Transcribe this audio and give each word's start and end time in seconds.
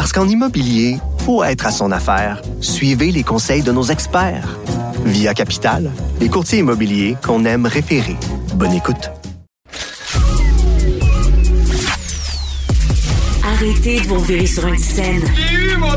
Parce 0.00 0.14
qu'en 0.14 0.26
immobilier, 0.26 0.96
faut 1.26 1.44
être 1.44 1.66
à 1.66 1.70
son 1.70 1.92
affaire. 1.92 2.40
Suivez 2.62 3.12
les 3.12 3.22
conseils 3.22 3.62
de 3.62 3.70
nos 3.70 3.82
experts. 3.82 4.58
Via 5.04 5.34
Capital, 5.34 5.90
les 6.22 6.30
courtiers 6.30 6.60
immobiliers 6.60 7.18
qu'on 7.22 7.44
aime 7.44 7.66
référer. 7.66 8.16
Bonne 8.54 8.72
écoute. 8.72 9.10
Arrêtez 13.44 14.00
de 14.00 14.06
vous 14.06 14.20
virer 14.20 14.46
sur 14.46 14.64
un 14.64 14.78
scène. 14.78 15.20
J'ai 15.36 15.74
eu 15.74 15.76
mon 15.76 15.90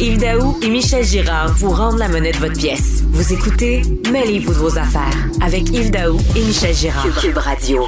Yves 0.00 0.18
Daou 0.18 0.58
et 0.60 0.68
Michel 0.68 1.04
Girard 1.04 1.54
vous 1.54 1.70
rendent 1.70 1.98
la 1.98 2.08
monnaie 2.08 2.32
de 2.32 2.38
votre 2.38 2.58
pièce. 2.58 3.04
Vous 3.12 3.32
écoutez 3.32 3.82
Mêlez-vous 4.10 4.52
de 4.52 4.58
vos 4.58 4.78
affaires 4.78 5.28
avec 5.40 5.70
Yves 5.70 5.92
Daou 5.92 6.18
et 6.34 6.40
Michel 6.40 6.74
Girard. 6.74 7.06
Cube 7.20 7.38
Radio. 7.38 7.86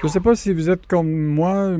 Je 0.00 0.06
sais 0.06 0.20
pas 0.20 0.36
si 0.36 0.52
vous 0.52 0.70
êtes 0.70 0.86
comme 0.86 1.10
moi. 1.10 1.70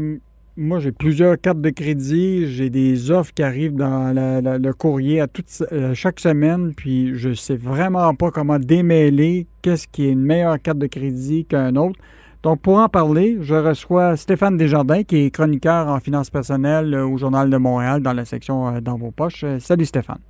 Moi, 0.59 0.79
j'ai 0.81 0.91
plusieurs 0.91 1.39
cartes 1.39 1.61
de 1.61 1.69
crédit. 1.69 2.47
J'ai 2.47 2.71
des 2.71 3.11
offres 3.11 3.31
qui 3.35 3.43
arrivent 3.43 3.75
dans 3.75 4.15
le 4.15 4.73
courrier 4.73 5.21
à 5.21 5.27
toute, 5.27 5.51
euh, 5.71 5.93
chaque 5.93 6.19
semaine. 6.19 6.73
Puis, 6.75 7.15
je 7.15 7.35
sais 7.35 7.57
vraiment 7.57 8.15
pas 8.15 8.31
comment 8.31 8.59
démêler 8.59 9.47
qu'est-ce 9.61 9.87
qui 9.87 10.07
est 10.07 10.13
une 10.13 10.23
meilleure 10.23 10.61
carte 10.63 10.79
de 10.79 10.87
crédit 10.87 11.45
qu'un 11.45 11.77
autre. 11.77 12.01
Donc, 12.43 12.63
pour 12.63 12.79
en 12.79 12.89
parler, 12.89 13.37
je 13.43 13.55
reçois 13.55 14.17
Stéphane 14.17 14.57
Desjardins, 14.57 15.03
qui 15.03 15.27
est 15.27 15.31
chroniqueur 15.31 15.89
en 15.89 16.01
finances 16.01 16.31
personnelles 16.31 16.95
euh, 16.95 17.07
au 17.07 17.19
Journal 17.19 17.51
de 17.51 17.57
Montréal 17.59 18.01
dans 18.01 18.15
la 18.15 18.25
section 18.25 18.69
euh, 18.69 18.81
Dans 18.81 18.97
vos 18.97 19.11
poches. 19.11 19.45
Salut 19.59 19.85
Stéphane. 19.85 20.21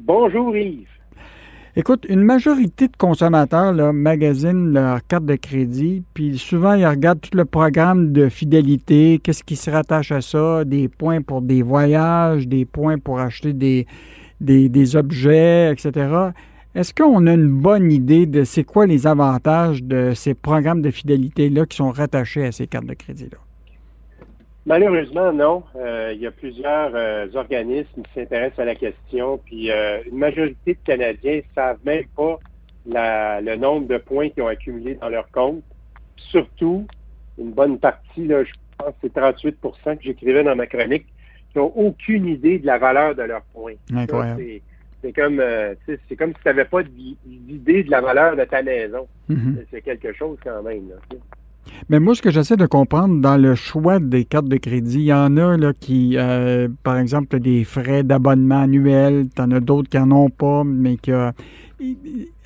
Bonjour 0.00 0.54
Yves. 0.54 0.93
Écoute, 1.76 2.06
une 2.08 2.22
majorité 2.22 2.86
de 2.86 2.96
consommateurs 2.96 3.72
là, 3.72 3.92
magasinent 3.92 4.72
leur 4.72 5.04
carte 5.04 5.26
de 5.26 5.34
crédit, 5.34 6.04
puis 6.14 6.38
souvent 6.38 6.74
ils 6.74 6.86
regardent 6.86 7.20
tout 7.20 7.36
le 7.36 7.44
programme 7.44 8.12
de 8.12 8.28
fidélité, 8.28 9.18
qu'est-ce 9.20 9.42
qui 9.42 9.56
se 9.56 9.70
rattache 9.70 10.12
à 10.12 10.20
ça, 10.20 10.64
des 10.64 10.88
points 10.88 11.20
pour 11.20 11.42
des 11.42 11.62
voyages, 11.62 12.46
des 12.46 12.64
points 12.64 12.98
pour 12.98 13.18
acheter 13.18 13.52
des, 13.52 13.88
des, 14.40 14.68
des 14.68 14.94
objets, 14.94 15.72
etc. 15.72 16.30
Est-ce 16.76 16.94
qu'on 16.94 17.26
a 17.26 17.32
une 17.32 17.50
bonne 17.50 17.90
idée 17.90 18.26
de 18.26 18.44
c'est 18.44 18.62
quoi 18.62 18.86
les 18.86 19.08
avantages 19.08 19.82
de 19.82 20.12
ces 20.14 20.34
programmes 20.34 20.80
de 20.80 20.92
fidélité-là 20.92 21.66
qui 21.66 21.76
sont 21.76 21.90
rattachés 21.90 22.46
à 22.46 22.52
ces 22.52 22.68
cartes 22.68 22.86
de 22.86 22.94
crédit-là? 22.94 23.43
Malheureusement, 24.66 25.32
non. 25.32 25.62
Euh, 25.76 26.12
il 26.14 26.22
y 26.22 26.26
a 26.26 26.30
plusieurs 26.30 26.92
euh, 26.94 27.26
organismes 27.34 28.02
qui 28.02 28.10
s'intéressent 28.14 28.60
à 28.60 28.64
la 28.64 28.74
question, 28.74 29.38
puis 29.38 29.70
euh, 29.70 29.98
une 30.10 30.18
majorité 30.18 30.74
de 30.74 30.78
Canadiens 30.84 31.36
ne 31.36 31.54
savent 31.54 31.78
même 31.84 32.06
pas 32.16 32.38
le 32.86 33.56
nombre 33.56 33.88
de 33.88 33.98
points 33.98 34.30
qu'ils 34.30 34.42
ont 34.42 34.48
accumulés 34.48 34.94
dans 34.94 35.08
leur 35.08 35.30
compte. 35.30 35.62
Surtout, 36.16 36.86
une 37.38 37.52
bonne 37.52 37.78
partie, 37.78 38.26
là, 38.26 38.44
je 38.44 38.52
pense 38.78 38.94
que 39.02 39.08
c'est 39.14 39.14
38% 39.14 39.96
que 39.98 40.02
j'écrivais 40.02 40.42
dans 40.42 40.56
ma 40.56 40.66
chronique, 40.66 41.06
qui 41.52 41.58
n'ont 41.58 41.72
aucune 41.76 42.26
idée 42.26 42.58
de 42.58 42.66
la 42.66 42.78
valeur 42.78 43.14
de 43.14 43.22
leurs 43.22 43.44
points. 43.52 43.74
Incroyable. 43.94 44.42
C'est 45.02 45.12
comme, 45.12 45.42
c'est 45.86 46.16
comme 46.16 46.30
si 46.30 46.42
tu 46.42 46.48
n'avais 46.48 46.64
pas 46.64 46.82
d'idée 46.82 47.84
de 47.84 47.90
la 47.90 48.00
valeur 48.00 48.36
de 48.36 48.44
ta 48.44 48.62
maison. 48.62 49.06
Mhm. 49.28 49.64
C'est 49.70 49.82
quelque 49.82 50.14
chose 50.14 50.38
quand 50.42 50.62
même. 50.62 50.88
Mais 51.88 52.00
moi, 52.00 52.14
ce 52.14 52.22
que 52.22 52.30
j'essaie 52.30 52.56
de 52.56 52.66
comprendre 52.66 53.20
dans 53.20 53.36
le 53.36 53.54
choix 53.54 53.98
des 53.98 54.24
cartes 54.24 54.48
de 54.48 54.56
crédit, 54.56 54.98
il 54.98 55.04
y 55.04 55.12
en 55.12 55.36
a 55.36 55.56
là, 55.56 55.72
qui, 55.72 56.14
euh, 56.16 56.68
par 56.82 56.96
exemple, 56.98 57.38
des 57.40 57.64
frais 57.64 58.02
d'abonnement 58.02 58.62
annuel, 58.62 59.26
tu 59.34 59.42
en 59.42 59.50
as 59.50 59.60
d'autres 59.60 59.88
qui 59.88 59.98
n'en 59.98 60.24
ont 60.24 60.30
pas, 60.30 60.62
mais 60.64 60.96
que. 60.96 61.32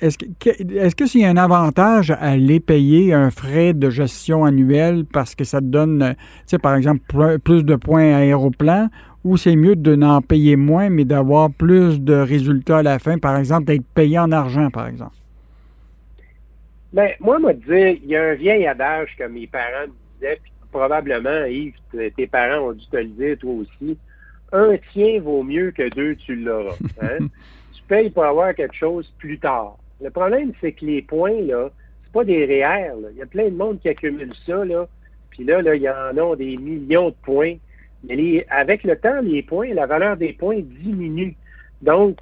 Est-ce 0.01 0.95
que 0.95 1.05
s'il 1.05 1.21
y 1.21 1.25
a 1.25 1.29
un 1.29 1.37
avantage 1.37 2.11
à 2.19 2.35
les 2.35 2.59
payer 2.59 3.13
un 3.13 3.29
frais 3.29 3.73
de 3.73 3.89
gestion 3.89 4.43
annuel 4.43 5.05
parce 5.05 5.33
que 5.35 5.45
ça 5.45 5.61
te 5.61 5.65
donne, 5.65 6.15
tu 6.17 6.43
sais, 6.47 6.57
par 6.57 6.75
exemple, 6.75 7.01
plus 7.43 7.63
de 7.63 7.75
points 7.75 8.15
aéroplan 8.15 8.89
ou 9.23 9.37
c'est 9.37 9.55
mieux 9.55 9.75
de 9.75 9.95
n'en 9.95 10.21
payer 10.21 10.55
moins, 10.55 10.89
mais 10.89 11.05
d'avoir 11.05 11.51
plus 11.51 12.01
de 12.01 12.13
résultats 12.13 12.79
à 12.79 12.83
la 12.83 12.99
fin, 12.99 13.17
par 13.17 13.37
exemple, 13.37 13.65
d'être 13.65 13.85
payé 13.93 14.19
en 14.19 14.31
argent, 14.31 14.69
par 14.71 14.87
exemple? 14.87 15.18
Bien, 16.91 17.09
moi, 17.19 17.37
moi, 17.39 17.53
dire, 17.53 17.89
il 17.89 18.07
y 18.07 18.15
a 18.15 18.23
un 18.23 18.33
vieil 18.33 18.65
adage 18.65 19.15
que 19.17 19.23
mes 19.25 19.45
parents 19.45 19.87
me 19.87 19.93
disaient, 20.15 20.39
puis 20.41 20.51
probablement, 20.71 21.45
Yves, 21.45 21.75
tes 22.15 22.27
parents 22.27 22.69
ont 22.69 22.73
dû 22.73 22.85
te 22.87 22.97
le 22.97 23.05
dire, 23.05 23.37
toi 23.37 23.53
aussi. 23.53 23.97
Un 24.51 24.77
tien 24.91 25.21
vaut 25.21 25.43
mieux 25.43 25.71
que 25.71 25.87
deux, 25.89 26.15
tu 26.15 26.35
l'auras. 26.35 26.75
Hein? 27.01 27.27
tu 27.73 27.83
payes 27.87 28.09
pour 28.09 28.25
avoir 28.25 28.55
quelque 28.55 28.75
chose 28.75 29.11
plus 29.19 29.37
tard. 29.37 29.77
Le 30.01 30.09
problème, 30.09 30.53
c'est 30.61 30.71
que 30.71 30.85
les 30.85 31.01
points, 31.01 31.41
là, 31.41 31.69
c'est 32.03 32.11
pas 32.11 32.23
des 32.23 32.45
réels. 32.45 33.09
Il 33.11 33.17
y 33.17 33.21
a 33.21 33.27
plein 33.27 33.49
de 33.49 33.55
monde 33.55 33.79
qui 33.79 33.89
accumule 33.89 34.33
ça, 34.45 34.65
là. 34.65 34.87
Puis 35.29 35.43
là, 35.43 35.61
là, 35.61 35.75
il 35.75 35.81
y 35.81 35.89
en 35.89 36.17
a 36.17 36.35
des 36.35 36.57
millions 36.57 37.09
de 37.09 37.15
points. 37.23 37.55
Mais 38.03 38.45
avec 38.49 38.83
le 38.83 38.97
temps, 38.97 39.21
les 39.21 39.43
points, 39.43 39.73
la 39.73 39.85
valeur 39.85 40.17
des 40.17 40.33
points 40.33 40.59
diminue. 40.61 41.35
Donc, 41.81 42.17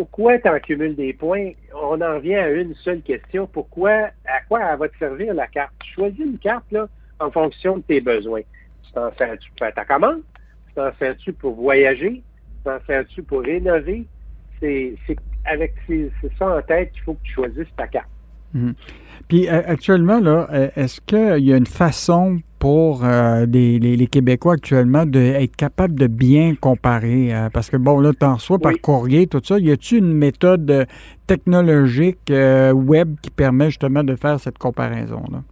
pourquoi 0.00 0.38
tu 0.38 0.48
en 0.48 0.58
cumules 0.58 0.96
des 0.96 1.12
points? 1.12 1.50
On 1.74 2.00
en 2.00 2.14
revient 2.14 2.36
à 2.36 2.48
une 2.48 2.74
seule 2.76 3.02
question. 3.02 3.46
Pourquoi, 3.46 4.08
à 4.24 4.40
quoi 4.48 4.60
elle 4.72 4.78
va 4.78 4.88
te 4.88 4.96
servir 4.96 5.34
la 5.34 5.46
carte? 5.46 5.72
Tu 5.84 5.92
choisis 5.92 6.20
une 6.20 6.38
carte 6.38 6.64
là, 6.70 6.88
en 7.18 7.30
fonction 7.30 7.76
de 7.76 7.82
tes 7.82 8.00
besoins. 8.00 8.40
Tu 8.82 8.92
t'en 8.92 9.12
sers-tu 9.18 9.50
pour 9.50 9.58
faire 9.58 9.74
ta 9.74 9.84
commande? 9.84 10.22
Tu 10.68 10.74
t'en 10.74 10.90
sers-tu 10.98 11.34
pour 11.34 11.54
voyager? 11.54 12.12
Tu 12.22 12.64
t'en 12.64 12.78
sers-tu 12.86 13.22
pour 13.22 13.42
rénover? 13.42 14.06
C'est 14.58 14.96
avec 15.44 15.74
ça 16.38 16.48
en 16.48 16.62
tête 16.62 16.92
qu'il 16.92 17.02
faut 17.02 17.12
que 17.12 17.22
tu 17.22 17.32
choisisses 17.34 17.76
ta 17.76 17.86
carte. 17.86 18.08
Mhm. 18.54 18.72
Puis 19.28 19.48
actuellement, 19.48 20.18
là, 20.18 20.48
est-ce 20.76 21.02
qu'il 21.02 21.44
y 21.44 21.52
a 21.52 21.58
une 21.58 21.66
façon 21.66 22.40
pour 22.60 23.04
euh, 23.04 23.46
les, 23.46 24.06
Québécois 24.06 24.54
actuellement 24.54 25.04
d'être 25.04 25.56
capable 25.56 25.98
de 25.98 26.06
bien 26.06 26.54
comparer? 26.54 27.32
parce 27.52 27.70
que 27.70 27.76
bon, 27.76 27.98
là, 27.98 28.12
tu 28.12 28.24
en 28.24 28.34
reçois 28.34 28.58
par 28.60 28.74
courrier, 28.80 29.26
tout 29.26 29.40
ça. 29.42 29.58
Y 29.58 29.72
a-t-il 29.72 29.98
une 29.98 30.14
méthode 30.14 30.86
technologique 31.26 32.30
web 32.30 33.16
qui 33.20 33.30
permet 33.30 33.66
justement 33.66 34.04
de 34.04 34.14
faire 34.14 34.38
cette 34.38 34.58
comparaison-là? 34.58 35.42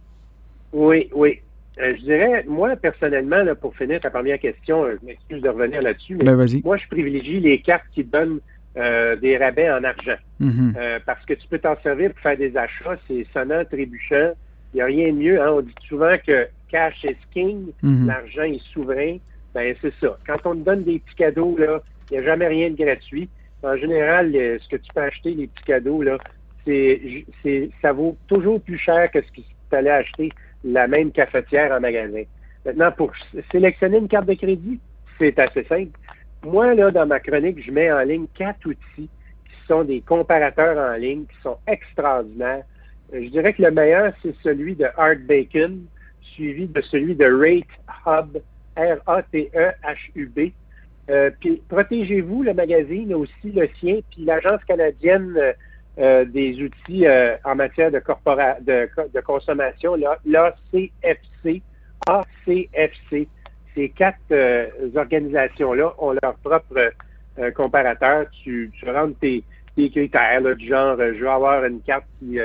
Oui, 0.71 1.09
oui. 1.13 1.39
je 1.77 2.01
dirais, 2.03 2.45
moi, 2.47 2.75
personnellement, 2.77 3.43
là, 3.43 3.55
pour 3.55 3.75
finir 3.75 3.99
ta 3.99 4.09
première 4.09 4.39
question, 4.39 4.85
je 4.85 5.05
m'excuse 5.05 5.41
de 5.41 5.49
revenir 5.49 5.81
là-dessus, 5.81 6.15
mais 6.15 6.35
ben, 6.35 6.47
moi, 6.63 6.77
je 6.77 6.87
privilégie 6.87 7.41
les 7.41 7.59
cartes 7.59 7.85
qui 7.93 8.03
donnent 8.03 8.39
euh, 8.77 9.15
des 9.15 9.35
rabais 9.35 9.69
en 9.69 9.83
argent. 9.83 10.17
Mhm. 10.39 10.75
Euh, 10.77 10.99
parce 11.03 11.25
que 11.25 11.33
tu 11.33 11.47
peux 11.47 11.57
t'en 11.57 11.75
servir 11.81 12.11
pour 12.11 12.19
faire 12.19 12.37
des 12.37 12.55
achats, 12.55 12.97
c'est 13.07 13.25
sonnant, 13.33 13.65
trébuchant. 13.65 14.33
Il 14.73 14.77
n'y 14.77 14.81
a 14.81 14.85
rien 14.85 15.11
de 15.11 15.17
mieux. 15.17 15.41
Hein. 15.41 15.49
On 15.53 15.61
dit 15.61 15.73
souvent 15.87 16.15
que 16.25 16.47
cash 16.69 17.03
is 17.03 17.17
king, 17.33 17.71
mhm. 17.81 18.07
l'argent 18.07 18.43
est 18.43 18.63
souverain. 18.73 19.17
Ben 19.53 19.75
c'est 19.81 19.93
ça. 19.99 20.17
Quand 20.27 20.37
on 20.45 20.55
te 20.55 20.61
donne 20.61 20.83
des 20.83 20.99
petits 20.99 21.15
cadeaux, 21.15 21.57
là, 21.57 21.81
il 22.09 22.13
n'y 22.13 22.19
a 22.19 22.23
jamais 22.23 22.47
rien 22.47 22.69
de 22.69 22.75
gratuit. 22.75 23.29
En 23.63 23.75
général, 23.75 24.31
ce 24.31 24.69
que 24.69 24.77
tu 24.77 24.93
peux 24.93 25.01
acheter, 25.01 25.33
les 25.33 25.47
petits 25.47 25.65
cadeaux, 25.65 26.01
là, 26.01 26.17
c'est, 26.65 27.69
ça 27.81 27.91
vaut 27.93 28.15
toujours 28.27 28.61
plus 28.61 28.77
cher 28.77 29.09
que 29.11 29.21
ce 29.21 29.27
que 29.31 29.41
tu 29.41 29.75
allais 29.75 29.89
acheter 29.89 30.29
la 30.63 30.87
même 30.87 31.11
cafetière 31.11 31.71
en 31.71 31.79
magasin. 31.79 32.23
Maintenant, 32.65 32.91
pour 32.91 33.11
sélectionner 33.51 33.97
une 33.97 34.07
carte 34.07 34.27
de 34.27 34.33
crédit, 34.33 34.79
c'est 35.17 35.37
assez 35.39 35.63
simple. 35.63 35.97
Moi, 36.43 36.73
là, 36.73 36.91
dans 36.91 37.05
ma 37.05 37.19
chronique, 37.19 37.63
je 37.63 37.71
mets 37.71 37.91
en 37.91 38.01
ligne 38.01 38.27
quatre 38.37 38.65
outils 38.65 39.09
qui 39.45 39.67
sont 39.67 39.83
des 39.83 40.01
comparateurs 40.01 40.77
en 40.77 40.95
ligne 40.95 41.25
qui 41.25 41.41
sont 41.41 41.57
extraordinaires. 41.67 42.63
Je 43.11 43.27
dirais 43.27 43.53
que 43.53 43.61
le 43.61 43.71
meilleur, 43.71 44.13
c'est 44.21 44.35
celui 44.43 44.75
de 44.75 44.85
Art 44.97 45.19
Bacon, 45.27 45.85
suivi 46.33 46.67
de 46.67 46.81
celui 46.81 47.15
de 47.15 47.25
Rate 47.25 47.67
Hub, 48.05 48.37
R-A-T-E-H-U-B. 48.77 50.39
Euh, 51.09 51.31
puis 51.39 51.61
protégez-vous, 51.67 52.43
le 52.43 52.53
magazine, 52.53 53.13
aussi 53.13 53.51
le 53.51 53.67
sien, 53.79 53.99
puis 54.11 54.25
l'Agence 54.25 54.63
canadienne 54.65 55.35
euh, 55.97 56.25
des 56.25 56.61
outils 56.61 57.05
en 57.43 57.55
matière 57.55 57.91
de, 57.91 59.21
consommation, 59.21 59.95
l'ACFC, 60.25 61.61
ACFC 62.07 63.27
ces 63.75 63.89
quatre 63.89 64.17
euh, 64.31 64.67
organisations-là 64.95 65.93
ont 65.99 66.13
leur 66.21 66.35
propre 66.43 66.91
euh, 67.39 67.51
comparateur. 67.51 68.25
Tu, 68.43 68.71
rentres 68.85 69.17
tes, 69.19 69.43
critères, 69.75 70.55
du 70.57 70.67
genre, 70.67 70.97
euh, 70.99 71.13
je 71.13 71.19
veux 71.21 71.29
avoir 71.29 71.63
une 71.63 71.81
carte 71.81 72.05
qui, 72.19 72.37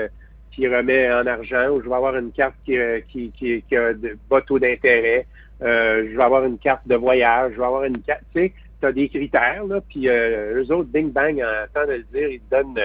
remet 0.62 1.12
en 1.12 1.27
argent 1.27 1.69
ou 1.71 1.83
je 1.83 1.89
veux 1.89 1.95
avoir 1.95 2.17
une 2.17 2.33
carte 2.33 2.55
qui, 2.65 3.33
qui, 3.37 3.77
a 3.77 3.93
de 3.93 4.17
bas 4.31 4.41
taux 4.41 4.59
d'intérêt. 4.59 5.27
je 5.61 6.15
veux 6.15 6.23
avoir 6.23 6.45
une 6.45 6.59
carte 6.59 6.87
de 6.87 6.95
voyage, 6.95 7.53
je 7.53 7.59
veux 7.59 7.65
avoir 7.65 7.85
une 7.85 8.01
carte. 8.01 8.23
Tu 8.35 8.41
sais, 8.41 8.53
tu 8.81 8.87
as 8.87 8.93
des 8.93 9.09
critères, 9.09 9.65
là, 9.67 9.81
puis 9.89 10.09
euh, 10.09 10.62
eux 10.62 10.73
autres, 10.73 10.89
bing 10.91 11.11
bang, 11.11 11.41
en 11.41 11.67
temps 11.73 11.87
de 11.87 11.93
le 11.93 12.06
dire, 12.12 12.29
ils 12.29 12.41
te 12.41 12.55
donnent 12.55 12.79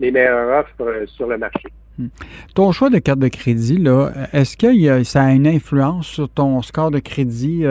les 0.00 0.10
meilleures 0.10 0.60
offres 0.60 1.04
sur 1.06 1.26
le 1.26 1.38
marché. 1.38 1.68
Hmm. 1.98 2.08
Ton 2.54 2.72
choix 2.72 2.88
de 2.90 2.98
carte 2.98 3.18
de 3.18 3.28
crédit, 3.28 3.76
là, 3.76 4.10
est-ce 4.32 4.56
que 4.56 5.04
ça 5.04 5.24
a 5.24 5.32
une 5.32 5.46
influence 5.46 6.06
sur 6.06 6.28
ton 6.28 6.62
score 6.62 6.90
de 6.90 6.98
crédit, 6.98 7.64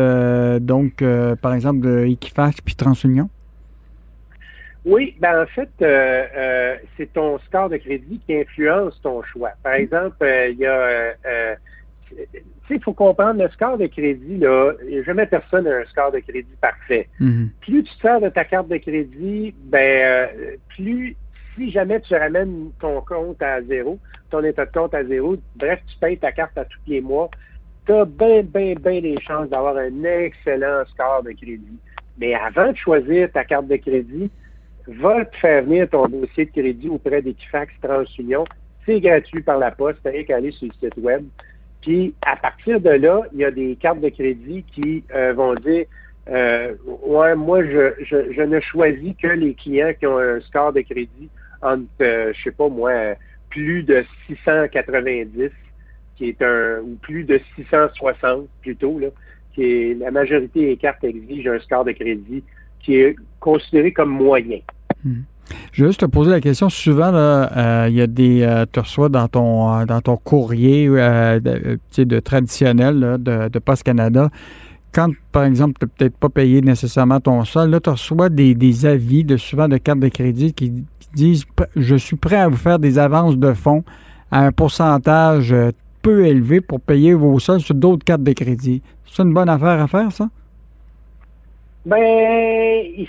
donc 0.62 1.04
par 1.42 1.54
exemple 1.54 1.80
de 1.82 2.06
Equifax 2.06 2.62
puis 2.62 2.76
TransUnion? 2.76 3.30
Oui, 4.84 5.16
ben 5.20 5.44
en 5.44 5.46
fait, 5.46 5.70
euh, 5.82 6.26
euh, 6.36 6.76
c'est 6.98 7.14
ton 7.14 7.38
score 7.40 7.70
de 7.70 7.78
crédit 7.78 8.20
qui 8.26 8.36
influence 8.36 9.00
ton 9.02 9.22
choix. 9.22 9.52
Par 9.64 9.74
exemple, 9.74 10.18
euh, 10.24 10.50
il 10.50 10.58
y 10.58 10.66
a, 10.66 11.14
tu 12.10 12.16
sais, 12.68 12.76
il 12.76 12.84
faut 12.84 12.94
comprendre 12.94 13.44
le 13.44 13.50
score 13.50 13.78
de 13.78 13.86
crédit 13.86 14.38
là. 14.38 14.74
Jamais 15.06 15.28
personne 15.28 15.66
n'a 15.66 15.78
un 15.78 15.86
score 15.86 16.12
de 16.12 16.20
crédit 16.20 16.56
parfait. 16.60 17.08
Mm-hmm. 17.20 17.50
Plus 17.62 17.84
tu 17.84 17.94
sors 18.02 18.22
de 18.22 18.30
ta 18.30 18.44
carte 18.44 18.70
de 18.70 18.78
crédit, 18.78 19.54
ben 19.66 20.30
plus 20.70 21.16
si 21.56 21.70
jamais 21.70 22.00
tu 22.02 22.16
ramènes 22.16 22.72
ton 22.80 23.02
compte 23.02 23.42
à 23.42 23.62
zéro, 23.62 24.00
ton 24.32 24.44
état 24.44 24.66
de 24.66 24.72
compte 24.72 24.96
à 24.96 25.04
zéro, 25.04 25.36
bref, 25.58 25.80
tu 25.86 25.98
payes 26.00 26.18
ta 26.18 26.32
carte 26.32 26.58
à 26.58 26.66
tous 26.66 26.80
les 26.88 27.02
mois, 27.02 27.30
tu 27.86 27.94
as 27.94 28.06
bien, 28.06 28.42
bien, 28.42 28.74
bien 28.76 29.02
des 29.02 29.18
chances 29.22 29.50
d'avoir 29.50 29.78
un 29.78 30.04
excellent 30.04 30.86
score 30.94 31.24
de 31.24 31.32
crédit. 31.34 31.80
Mais 32.18 32.34
avant 32.34 32.72
de 32.72 32.78
choisir 32.78 33.32
ta 33.32 33.44
carte 33.44 33.68
de 33.68 33.76
crédit, 33.76 34.32
va 34.88 35.26
te 35.26 35.36
faire 35.38 35.64
venir 35.64 35.90
ton 35.90 36.08
dossier 36.08 36.46
de 36.46 36.52
crédit 36.52 36.90
auprès 36.90 37.22
d'Equifax 37.22 37.74
TransUnion. 37.82 38.46
C'est 38.86 39.00
gratuit 39.00 39.42
par 39.42 39.60
la 39.60 39.72
poste, 39.72 40.00
t'as 40.04 40.24
qu'à 40.24 40.38
aller 40.38 40.52
sur 40.52 40.68
le 40.68 40.74
site 40.74 40.98
web. 40.98 41.24
Puis 41.82 42.14
à 42.22 42.36
partir 42.36 42.80
de 42.80 42.90
là, 42.90 43.24
il 43.34 43.40
y 43.40 43.46
a 43.46 43.52
des 43.52 43.76
cartes 43.76 44.02
de 44.02 44.10
crédit 44.10 44.64
qui 44.74 45.04
euh, 45.14 45.34
vont 45.34 45.56
dire 45.56 45.86
euh, 46.30 46.76
Ouais, 46.86 47.36
moi, 47.36 47.64
je, 47.64 47.94
je, 48.04 48.42
ne 48.42 48.60
choisis 48.60 49.14
que 49.22 49.28
les 49.28 49.54
clients 49.54 49.94
qui 50.00 50.06
ont 50.06 50.20
un 50.20 50.40
score 50.42 50.74
de 50.74 50.82
crédit 50.82 51.30
entre, 51.62 51.86
euh, 52.02 52.34
je 52.34 52.44
sais 52.44 52.52
pas 52.52 52.70
moi, 52.70 53.16
plus 53.50 53.84
de 53.84 54.04
690, 54.28 55.52
qui 56.18 56.30
est 56.30 56.42
un, 56.42 56.80
ou 56.82 56.98
plus 57.02 57.24
de 57.24 57.40
660 57.56 58.48
plutôt, 58.62 59.00
là, 59.00 59.08
qui 59.54 59.64
est 59.64 59.94
la 60.00 60.12
majorité 60.12 60.68
des 60.68 60.78
cartes 60.78 61.04
exigent 61.04 61.52
un 61.52 61.60
score 61.60 61.86
de 61.86 61.92
crédit 61.92 62.44
qui 62.84 62.96
est 62.96 63.16
considéré 63.40 63.92
comme 63.92 64.10
moyen. 64.10 64.60
Hmm. 65.04 65.22
Je 65.72 65.84
vais 65.84 65.90
juste 65.90 66.02
te 66.02 66.06
poser 66.06 66.32
la 66.32 66.42
question. 66.42 66.70
Souvent, 66.70 67.12
euh, 67.14 67.88
il 67.90 67.96
y 67.96 68.02
a 68.02 68.08
des. 68.08 68.42
Euh, 68.42 68.66
tu 68.72 68.80
reçois 68.80 69.10
dans 69.10 69.28
ton, 69.28 69.74
euh, 69.74 69.86
dans 69.86 70.02
ton 70.02 70.18
courrier 70.18 70.88
de, 70.88 71.80
de, 71.98 72.20
traditionnel 72.20 73.18
de, 73.20 73.50
de 73.50 73.60
Post 73.60 73.84
Canada, 73.84 74.30
quand, 74.94 75.10
par 75.32 75.44
exemple, 75.44 75.74
tu 75.80 75.86
n'as 75.86 75.90
peut-être 75.90 76.18
pas 76.18 76.30
payé 76.30 76.62
nécessairement 76.62 77.20
ton 77.20 77.44
sol, 77.46 77.70
là, 77.70 77.80
tu 77.80 77.90
reçois 77.90 78.30
des, 78.30 78.86
avis 78.86 79.24
de 79.24 79.38
souvent 79.38 79.68
de 79.68 79.78
cartes 79.78 80.00
de 80.00 80.10
crédit 80.10 80.54
qui, 80.54 80.86
disent 81.14 81.44
Je 81.76 81.96
suis 81.96 82.16
prêt 82.16 82.38
à 82.38 82.48
vous 82.48 82.56
faire 82.56 82.80
des 82.80 82.98
avances 82.98 83.38
de 83.38 83.54
fonds 83.54 83.84
à 84.32 84.46
un 84.46 84.54
pourcentage 84.54 85.54
peu 86.02 86.26
élevé 86.26 86.62
pour 86.62 86.80
payer 86.80 87.14
vos 87.14 87.38
sols 87.38 87.60
sur 87.60 87.76
d'autres 87.76 88.06
cartes 88.06 88.24
de 88.24 88.32
crédit. 88.32 88.82
C'est 89.06 89.24
une 89.24 89.34
bonne 89.34 89.50
affaire 89.50 89.82
à 89.82 89.88
faire, 89.88 90.10
ça? 90.14 90.30
Ben, 91.86 93.06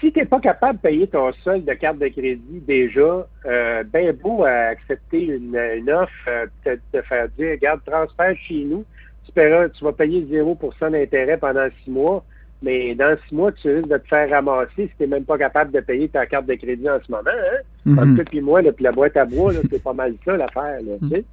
si 0.00 0.12
tu 0.12 0.18
n'es 0.18 0.24
pas 0.24 0.40
capable 0.40 0.78
de 0.78 0.82
payer 0.82 1.06
ton 1.06 1.32
solde 1.44 1.64
de 1.64 1.72
carte 1.74 1.98
de 1.98 2.08
crédit 2.08 2.60
déjà, 2.66 3.26
euh, 3.46 3.84
ben 3.84 4.12
beau 4.12 4.44
à 4.44 4.70
accepter 4.70 5.24
une, 5.24 5.56
offre, 5.90 6.12
euh, 6.28 6.46
peut-être 6.62 6.82
te 6.92 7.02
faire 7.02 7.28
dire, 7.38 7.52
regarde, 7.52 7.80
transfert 7.84 8.36
chez 8.36 8.64
nous, 8.64 8.84
tu, 9.24 9.32
tu 9.32 9.84
vas 9.84 9.92
payer 9.92 10.22
0% 10.22 10.90
d'intérêt 10.90 11.36
pendant 11.36 11.68
six 11.82 11.90
mois, 11.90 12.24
mais 12.62 12.94
dans 12.94 13.16
six 13.28 13.34
mois, 13.34 13.52
tu 13.52 13.74
risques 13.74 13.88
de 13.88 13.98
te 13.98 14.08
faire 14.08 14.30
ramasser 14.30 14.70
si 14.76 14.88
tu 14.88 14.94
n'es 15.00 15.06
même 15.06 15.24
pas 15.24 15.38
capable 15.38 15.72
de 15.72 15.80
payer 15.80 16.08
ta 16.08 16.26
carte 16.26 16.46
de 16.46 16.54
crédit 16.54 16.88
en 16.88 16.98
ce 17.04 17.10
moment. 17.10 17.22
Hein? 17.26 17.58
Mm 17.84 18.16
-hmm. 18.16 18.24
puis 18.24 18.40
moi, 18.40 18.60
puis 18.62 18.84
la 18.84 18.92
boîte 18.92 19.16
à 19.16 19.24
bois, 19.24 19.52
c'est 19.70 19.82
pas 19.82 19.92
mal 19.92 20.14
ça 20.24 20.36
l'affaire. 20.36 20.78
tu 21.00 21.08
sais? 21.08 21.24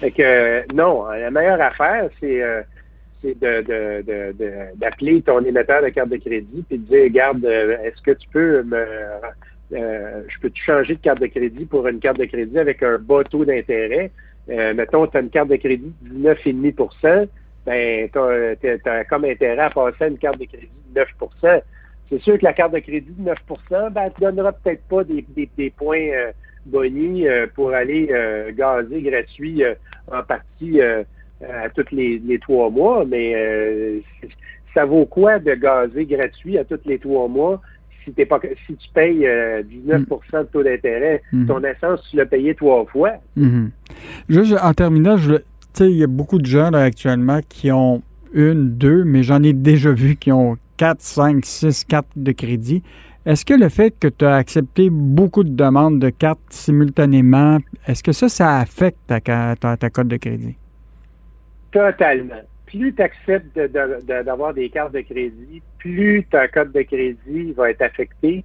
Fait 0.00 0.10
que 0.10 0.72
non, 0.74 1.06
la 1.08 1.30
meilleure 1.30 1.60
affaire, 1.60 2.08
c'est 2.20 2.42
euh, 2.42 2.62
c'est 3.22 3.38
d'appeler 4.76 5.22
ton 5.22 5.44
émetteur 5.44 5.82
de 5.82 5.88
carte 5.88 6.10
de 6.10 6.16
crédit 6.16 6.64
et 6.70 6.78
de 6.78 6.82
dire, 6.82 7.02
regarde, 7.04 7.44
euh, 7.44 7.76
est-ce 7.82 8.00
que 8.02 8.12
tu 8.12 8.28
peux 8.28 8.62
me... 8.62 8.84
Euh, 9.72 10.22
je 10.28 10.38
peux 10.40 10.50
te 10.50 10.58
changer 10.58 10.94
de 10.94 11.00
carte 11.00 11.20
de 11.20 11.26
crédit 11.26 11.64
pour 11.64 11.88
une 11.88 11.98
carte 11.98 12.18
de 12.18 12.24
crédit 12.26 12.58
avec 12.58 12.82
un 12.82 12.98
bas 12.98 13.24
taux 13.24 13.44
d'intérêt? 13.44 14.12
Euh, 14.48 14.74
mettons, 14.74 15.06
tu 15.08 15.16
as 15.16 15.20
une 15.20 15.30
carte 15.30 15.48
de 15.48 15.56
crédit 15.56 15.92
de 16.02 16.28
19,5 16.28 17.28
ben, 17.66 18.08
tu 18.12 18.18
as, 18.88 19.04
comme 19.06 19.24
intérêt 19.24 19.58
à 19.58 19.70
passer 19.70 20.04
à 20.04 20.06
une 20.06 20.18
carte 20.18 20.38
de 20.38 20.44
crédit 20.44 20.68
de 20.94 21.00
9% 21.00 21.62
C'est 22.08 22.20
sûr 22.20 22.38
que 22.38 22.44
la 22.44 22.52
carte 22.52 22.74
de 22.74 22.78
crédit 22.78 23.10
de 23.10 23.22
9 23.22 23.38
ben, 23.90 24.02
elle 24.04 24.12
te 24.12 24.20
donnera 24.20 24.52
peut-être 24.52 24.84
pas 24.84 25.02
des, 25.02 25.26
des, 25.34 25.70
points 25.70 26.10
euh, 26.12 27.46
pour 27.56 27.72
aller 27.72 28.06
gazer 28.56 29.02
gratuit 29.02 29.64
en 30.12 30.22
partie 30.22 30.80
à 31.42 31.68
tous 31.70 31.84
les, 31.92 32.38
trois 32.40 32.70
mois, 32.70 33.04
mais 33.04 33.34
euh, 33.34 34.00
ça 34.74 34.84
vaut 34.84 35.06
quoi 35.06 35.38
de 35.38 35.54
gazer 35.54 36.06
gratuit 36.06 36.58
à 36.58 36.64
tous 36.64 36.80
les 36.86 36.98
trois 36.98 37.28
mois 37.28 37.60
si, 38.04 38.24
pas, 38.24 38.40
si 38.66 38.76
tu 38.76 38.88
payes 38.94 39.26
19% 39.26 39.26
euh, 39.26 40.42
de 40.42 40.48
taux 40.48 40.62
d'intérêt? 40.62 41.22
Mm-hmm. 41.32 41.46
Ton 41.46 41.64
essence, 41.64 42.06
tu 42.10 42.16
l'as 42.16 42.26
payé 42.26 42.54
trois 42.54 42.84
fois. 42.86 43.12
Mm-hmm. 43.36 43.70
Juste 44.28 44.54
en 44.62 44.72
terminant, 44.74 45.16
il 45.80 45.90
y 45.90 46.04
a 46.04 46.06
beaucoup 46.06 46.38
de 46.38 46.46
gens 46.46 46.72
actuellement 46.72 47.40
qui 47.48 47.70
ont 47.72 48.02
une, 48.32 48.70
deux, 48.70 49.04
mais 49.04 49.22
j'en 49.22 49.42
ai 49.42 49.52
déjà 49.52 49.92
vu 49.92 50.16
qui 50.16 50.30
ont 50.32 50.56
quatre, 50.76 51.00
cinq, 51.00 51.44
six 51.44 51.84
cartes 51.84 52.06
de 52.16 52.32
crédit. 52.32 52.82
Est-ce 53.24 53.44
que 53.44 53.54
le 53.54 53.68
fait 53.68 53.92
que 53.98 54.06
tu 54.08 54.24
as 54.24 54.36
accepté 54.36 54.88
beaucoup 54.88 55.42
de 55.42 55.50
demandes 55.50 55.98
de 55.98 56.10
cartes 56.10 56.38
simultanément, 56.50 57.58
est-ce 57.86 58.02
que 58.02 58.12
ça, 58.12 58.28
ça 58.28 58.58
affecte 58.58 58.98
ta, 59.08 59.20
ta, 59.20 59.76
ta 59.76 59.90
cote 59.90 60.08
de 60.08 60.16
crédit? 60.16 60.56
Totalement. 61.76 62.40
Plus 62.64 62.94
tu 62.94 63.02
acceptes 63.02 63.58
d'avoir 63.58 64.54
des 64.54 64.70
cartes 64.70 64.94
de 64.94 65.02
crédit, 65.02 65.60
plus 65.78 66.24
ta 66.30 66.48
code 66.48 66.72
de 66.72 66.80
crédit 66.80 67.52
va 67.52 67.70
être 67.70 67.82
affectée. 67.82 68.44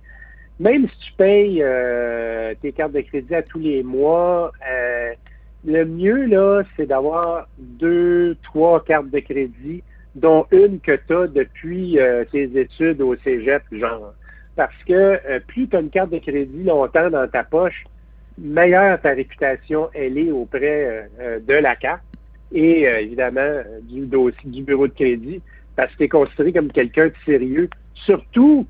Même 0.60 0.90
si 0.90 0.98
tu 1.08 1.14
payes 1.14 1.64
euh, 1.64 2.54
tes 2.62 2.74
cartes 2.74 2.92
de 2.92 3.00
crédit 3.00 3.34
à 3.34 3.42
tous 3.42 3.60
les 3.60 3.84
mois, 3.84 4.52
euh, 4.70 5.14
le 5.66 5.86
mieux, 5.86 6.26
là, 6.26 6.64
c'est 6.76 6.88
d'avoir 6.88 7.48
deux, 7.58 8.36
trois 8.44 8.84
cartes 8.84 9.10
de 9.10 9.20
crédit, 9.20 9.82
dont 10.14 10.46
une 10.52 10.82
que 10.82 11.00
tu 11.08 11.14
as 11.14 11.28
depuis 11.28 12.00
euh, 12.00 12.26
tes 12.34 12.60
études 12.60 13.00
au 13.02 13.16
cégep, 13.24 13.64
genre. 13.72 14.14
Parce 14.58 14.76
que 14.86 15.40
plus 15.48 15.70
tu 15.70 15.78
as 15.78 15.80
une 15.80 15.90
carte 15.90 16.12
de 16.12 16.20
crédit 16.20 16.64
longtemps 16.64 17.10
dans 17.10 17.30
ta 17.30 17.46
poche, 17.46 17.86
meilleure 18.38 19.00
ta 19.00 19.12
réputation 19.12 19.90
elle 19.94 20.18
est 20.18 20.32
auprès 20.32 21.10
de 21.48 21.54
la 21.54 21.78
carte 21.78 22.04
et 22.52 22.88
euh, 22.88 23.00
évidemment 23.00 23.62
du 23.84 24.06
dossier 24.06 24.50
du 24.50 24.64
bureau 24.64 24.88
de 24.88 24.94
crédit 24.94 25.42
parce 25.76 25.92
que 25.94 25.98
tu 25.98 26.04
es 26.04 26.10
considéré 26.10 26.54
comme 26.54 26.72
quelqu'un 26.72 27.08
de 27.08 27.14
sérieux, 27.26 27.70
surtout 27.94 28.68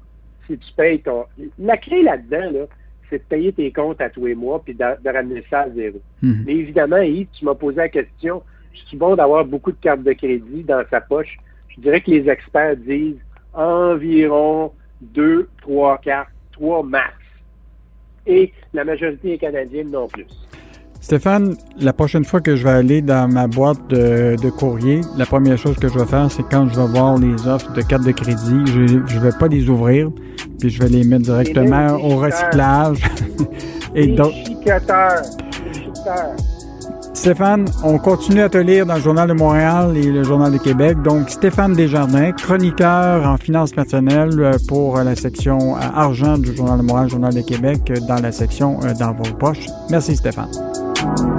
si 0.47 0.57
tu 0.57 0.73
payes 0.73 1.01
ton... 1.01 1.25
La 1.59 1.77
clé 1.77 2.03
là-dedans, 2.03 2.51
là, 2.51 2.65
c'est 3.09 3.17
de 3.19 3.23
payer 3.23 3.51
tes 3.51 3.71
comptes 3.71 4.01
à 4.01 4.09
tous 4.09 4.25
les 4.25 4.35
mois 4.35 4.61
puis 4.63 4.73
de, 4.73 5.09
ramener 5.09 5.43
ça 5.49 5.61
à 5.61 5.69
zéro. 5.69 5.99
Mhm. 6.21 6.43
Mais 6.45 6.53
évidemment, 6.53 7.01
Yves, 7.01 7.27
tu 7.33 7.45
m'as 7.45 7.55
posé 7.55 7.77
la 7.77 7.89
question, 7.89 8.43
je 8.73 8.79
suis 8.85 8.97
bon 8.97 9.15
d'avoir 9.15 9.45
beaucoup 9.45 9.71
de 9.71 9.77
cartes 9.81 10.03
de 10.03 10.13
crédit 10.13 10.63
dans 10.63 10.83
sa 10.89 11.01
poche? 11.01 11.37
Je 11.69 11.81
dirais 11.81 12.01
que 12.01 12.11
les 12.11 12.29
experts 12.29 12.77
disent 12.77 13.19
environ 13.53 14.71
deux, 15.01 15.49
trois 15.61 15.97
cartes, 15.97 16.29
trois 16.51 16.83
max. 16.83 17.13
Et 18.25 18.53
la 18.73 18.83
majorité 18.83 19.33
est 19.33 19.37
canadienne 19.39 19.89
non 19.89 20.07
plus. 20.07 20.25
Stéphane, 21.01 21.55
la 21.79 21.93
prochaine 21.93 22.23
fois 22.23 22.41
que 22.41 22.55
je 22.55 22.63
vais 22.63 22.69
aller 22.69 23.01
dans 23.01 23.27
ma 23.27 23.47
boîte 23.47 23.89
de, 23.89 24.49
courrier, 24.51 25.01
la 25.17 25.25
première 25.25 25.57
chose 25.57 25.75
que 25.77 25.87
je 25.87 25.97
vais 25.97 26.05
faire, 26.05 26.29
c'est 26.31 26.43
quand 26.43 26.69
je 26.69 26.79
vais 26.79 26.87
voir 26.87 27.17
les 27.17 27.47
offres 27.47 27.73
de 27.73 27.81
cartes 27.81 28.05
de 28.05 28.11
crédit, 28.11 28.61
je 28.67 29.15
ne 29.15 29.19
vais 29.19 29.37
pas 29.37 29.47
les 29.47 29.67
ouvrir, 29.67 30.11
puis 30.59 30.69
je 30.69 30.79
vais 30.79 30.89
les 30.89 31.03
mettre 31.03 31.23
directement 31.23 31.95
au 31.95 32.17
recyclage. 32.17 33.01
Et 33.95 34.07
donc. 34.15 34.31
Stéphane, 37.13 37.65
on 37.83 37.97
continue 37.99 38.41
à 38.41 38.49
te 38.49 38.57
lire 38.57 38.85
dans 38.85 38.95
le 38.95 39.01
Journal 39.01 39.27
de 39.27 39.33
Montréal 39.33 39.95
et 39.95 40.05
le 40.05 40.23
Journal 40.23 40.51
de 40.51 40.57
Québec. 40.57 41.01
Donc, 41.03 41.29
Stéphane 41.29 41.73
Desjardins, 41.73 42.31
chroniqueur 42.31 43.27
en 43.27 43.37
finances 43.37 43.73
personnelles 43.73 44.39
euh, 44.39 44.53
pour 44.67 44.97
la 44.97 45.15
section 45.15 45.75
euh, 45.75 45.79
argent 45.93 46.37
du 46.37 46.55
Journal 46.55 46.79
de 46.79 46.83
Montréal, 46.83 47.09
Journal 47.09 47.33
de 47.33 47.41
Québec, 47.41 47.81
euh, 47.91 47.99
dans 48.07 48.21
la 48.21 48.31
section 48.31 48.79
dans 48.99 49.13
vos 49.13 49.35
poches. 49.37 49.67
Merci, 49.89 50.15
Stéphane. 50.15 50.49
Thank 51.01 51.19
you. 51.19 51.30